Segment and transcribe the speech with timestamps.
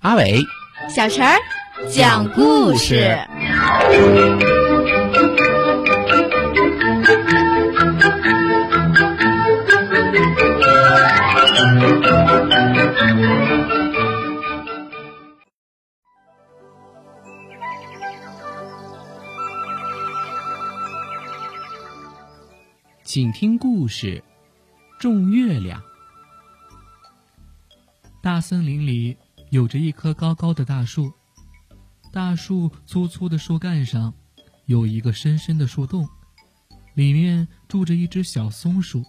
[0.00, 0.42] 阿伟、
[0.88, 1.38] 小陈儿
[1.88, 3.18] 讲故事。
[23.12, 24.22] 请听故事：
[25.00, 25.82] 种月亮。
[28.22, 29.16] 大森林里
[29.50, 31.12] 有着一棵高高的大树，
[32.12, 34.14] 大树粗粗的树干上
[34.66, 36.08] 有一个深深的树洞，
[36.94, 39.04] 里面住着一只小松鼠。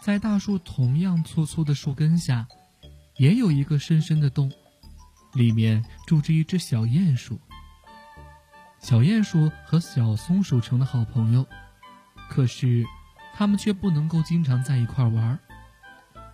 [0.00, 2.48] 在大树同样粗粗的树根下，
[3.18, 4.50] 也有一个深深的洞，
[5.34, 7.38] 里面住着一只小鼹鼠。
[8.80, 11.46] 小鼹鼠和小松鼠成了好朋友。
[12.28, 12.84] 可是，
[13.34, 15.38] 他们却不能够经常在一块玩，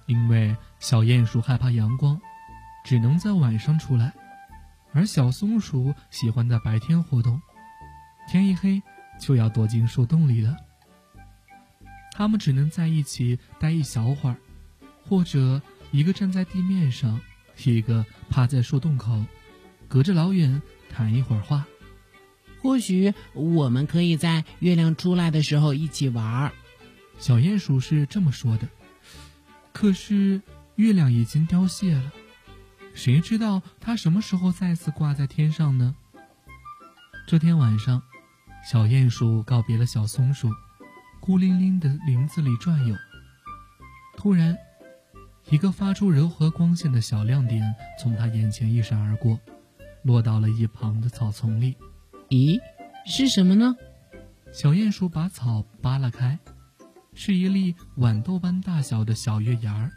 [0.06, 2.20] 因为小鼹鼠害怕阳光，
[2.84, 4.10] 只能在晚上出来；
[4.92, 7.40] 而小松鼠喜欢在白天活动，
[8.28, 8.82] 天一黑
[9.20, 10.56] 就要躲进树洞里了。
[12.12, 14.36] 他们只能在一起待一小会儿，
[15.08, 17.20] 或者一个站在地面上，
[17.64, 19.24] 一个趴在树洞口，
[19.88, 21.66] 隔着老远谈一会儿话。
[22.62, 26.52] 或许我们可以在月亮出来的时候一起玩。
[27.18, 28.68] 小鼹鼠是这么说的。
[29.72, 30.40] 可是
[30.76, 32.12] 月亮已经凋谢了，
[32.94, 35.96] 谁知道它什么时候再次挂在天上呢？
[37.26, 38.00] 这天晚上，
[38.70, 40.48] 小鼹鼠告别了小松鼠，
[41.20, 42.94] 孤零零的林子里转悠。
[44.16, 44.56] 突然，
[45.50, 49.40] 一个发出柔和光线的小亮点从它眼前一闪而过，
[50.04, 51.74] 落到了一旁的草丛里。
[52.32, 52.58] 咦，
[53.04, 53.76] 是什么呢？
[54.54, 56.38] 小鼹鼠把草扒拉开，
[57.12, 59.92] 是一粒豌豆般大小的小月牙儿，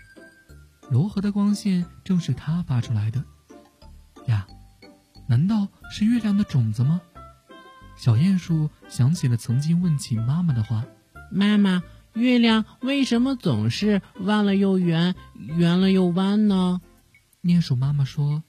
[0.91, 3.23] 柔和的光线正是它发出来的。
[4.27, 4.45] 呀，
[5.29, 6.99] 难道是月亮的种子吗？
[7.95, 10.83] 小鼹鼠想起了曾经问起妈妈的话
[11.31, 11.81] ：“妈妈，
[12.15, 15.15] 月亮为什么总是弯了又圆，
[15.57, 16.81] 圆了又弯呢？”
[17.43, 18.43] 鼹鼠妈妈说：“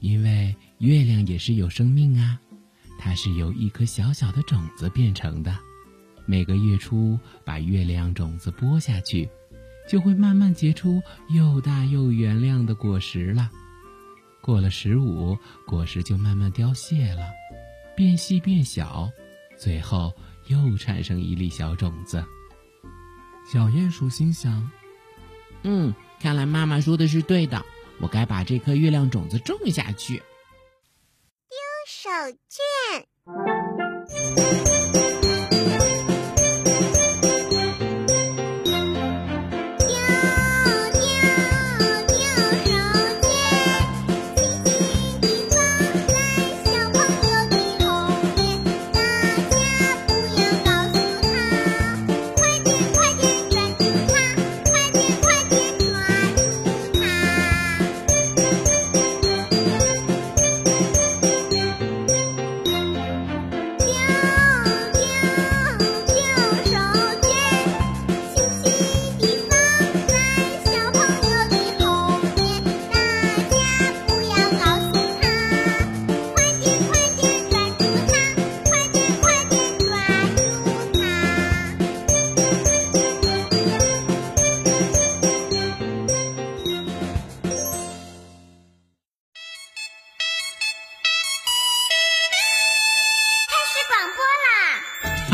[0.00, 2.40] 因为月亮也是有生命啊。”
[2.98, 5.56] 它是由一颗小小的种子变成的，
[6.26, 9.28] 每个月初把月亮种子播下去，
[9.88, 11.00] 就会慢慢结出
[11.30, 13.48] 又大又圆亮的果实了。
[14.42, 17.22] 过了十五，果实就慢慢凋谢了，
[17.96, 19.08] 变细变小，
[19.56, 20.12] 最后
[20.48, 22.24] 又产生一粒小种子。
[23.50, 24.70] 小鼹鼠心想
[25.64, 27.64] ：“嗯，看来妈妈说的是对的，
[28.00, 30.22] 我该把这颗月亮种子种下去。”
[32.08, 33.47] 手绢。